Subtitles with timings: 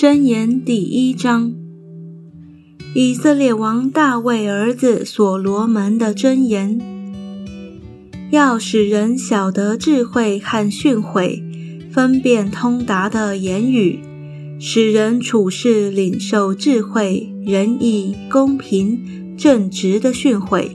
[0.00, 1.52] 箴言第一章，
[2.94, 6.80] 以色列王大卫儿子所罗门的箴言：
[8.30, 11.42] 要使人晓得智慧和训诲，
[11.92, 13.98] 分辨通达的言语，
[14.58, 20.70] 使人处事领受智慧、仁义、公平、正直的训诲，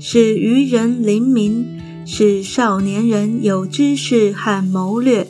[0.00, 1.64] 使愚人灵明，
[2.04, 5.28] 使少年人有知识和谋略。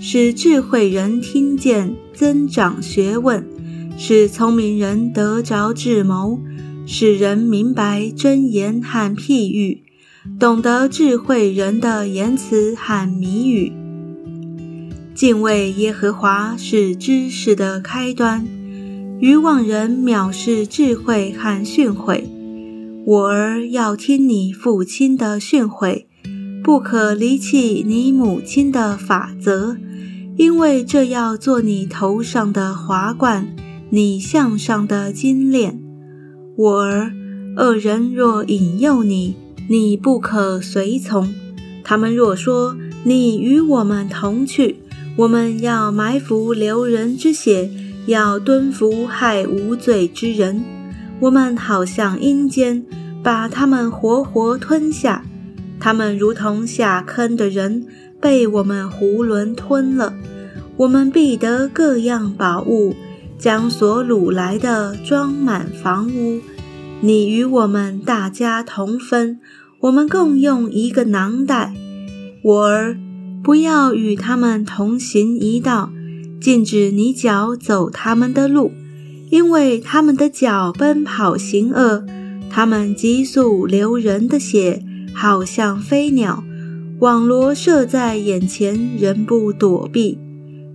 [0.00, 3.44] 使智慧人听见，增长学问；
[3.96, 6.40] 使聪明人得着智谋；
[6.84, 9.84] 使人明白真言和譬喻，
[10.36, 13.72] 懂得智慧人的言辞和谜语。
[15.14, 18.44] 敬畏耶和华是知识的开端。
[19.20, 22.24] 愚妄人藐视智慧和训诲。
[23.06, 26.06] 我儿要听你父亲的训诲，
[26.64, 29.76] 不可离弃你母亲的法则。
[30.38, 33.56] 因为这要做你头上的华冠，
[33.90, 35.82] 你项上的金链。
[36.56, 37.12] 我儿，
[37.56, 39.34] 恶人若引诱你，
[39.68, 41.34] 你不可随从。
[41.82, 44.76] 他们若说你与我们同去，
[45.16, 47.68] 我们要埋伏流人之血，
[48.06, 50.62] 要蹲伏害无罪之人。
[51.18, 52.84] 我们好像阴间，
[53.24, 55.24] 把他们活活吞下。
[55.80, 57.84] 他们如同下坑的人。
[58.20, 60.14] 被我们囫囵吞了，
[60.76, 62.94] 我们必得各样宝物，
[63.38, 66.40] 将所掳来的装满房屋。
[67.00, 69.38] 你与我们大家同分，
[69.80, 71.72] 我们共用一个囊袋。
[72.42, 72.98] 我儿，
[73.42, 75.90] 不要与他们同行一道，
[76.40, 78.72] 禁止你脚走他们的路，
[79.30, 82.04] 因为他们的脚奔跑行恶，
[82.50, 84.82] 他们急速流人的血，
[85.14, 86.42] 好像飞鸟。
[87.00, 90.18] 网罗设在眼前，人不躲避。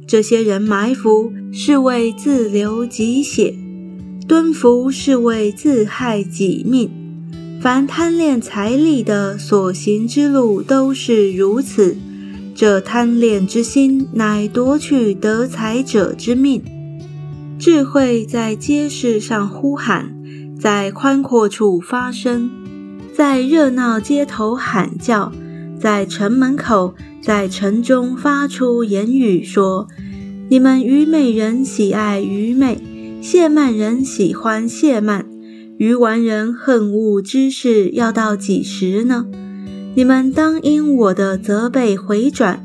[0.08, 3.54] 这些人埋伏是为自流己血，
[4.26, 6.90] 蹲伏是为自害己命。
[7.60, 11.98] 凡贪恋财力的所行之路都是如此。
[12.56, 16.62] 这贪恋之心，乃夺取得财者之命。
[17.60, 20.16] 智慧在街市上呼喊，
[20.58, 22.50] 在宽阔处发声，
[23.14, 25.30] 在热闹街头喊叫。
[25.84, 29.90] 在城门口，在城中发出言语说
[30.48, 32.82] ：“你们愚昧人喜爱愚昧，
[33.22, 35.26] 谢曼人喜欢谢曼，
[35.78, 39.26] 愚顽人恨恶知识，要到几时呢？
[39.94, 42.64] 你们当因我的责备回转，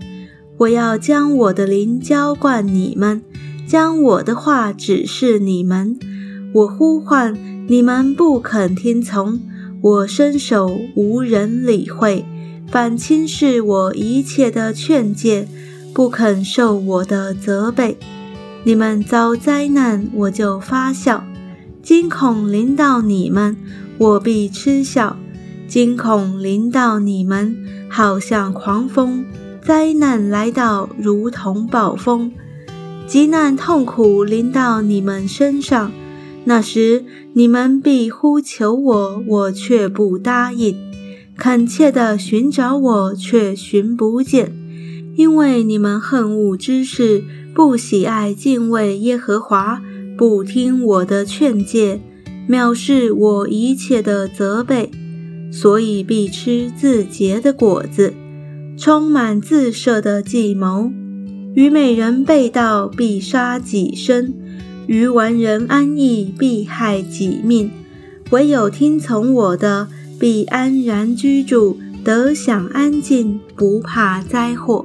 [0.58, 3.24] 我要将我的灵浇灌你们，
[3.66, 5.98] 将我的话指示你们。
[6.54, 7.36] 我呼唤
[7.66, 9.40] 你们不肯听从，
[9.80, 12.24] 我伸手无人理会。”
[12.70, 15.48] 反轻视我一切的劝诫，
[15.94, 17.96] 不肯受我的责备。
[18.62, 21.22] 你们遭灾难，我就发笑；
[21.82, 23.56] 惊恐临到你们，
[23.96, 25.16] 我必嗤笑。
[25.66, 27.56] 惊恐临到你们，
[27.88, 29.24] 好像狂风；
[29.62, 32.30] 灾难来到，如同暴风。
[33.06, 35.90] 极难痛苦临到你们身上，
[36.48, 37.04] 那时
[37.34, 40.74] 你们必呼求我，我却不答应。
[41.36, 44.50] 恳切地寻找我，却寻不见，
[45.14, 47.22] 因为你们恨恶知识，
[47.54, 49.82] 不喜爱敬畏耶和华，
[50.16, 52.00] 不听我的劝诫，
[52.48, 54.90] 藐视我一切的责备，
[55.52, 58.14] 所以必吃自结的果子，
[58.78, 60.90] 充满自设的计谋。
[61.54, 64.32] 虞美人被盗，必杀己身；
[64.88, 67.70] 于完人安逸，必害己命。
[68.30, 69.86] 唯有听从我的。
[70.18, 74.84] 必安然居住，得享安静，不怕灾祸。